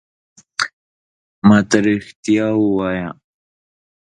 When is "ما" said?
1.47-1.57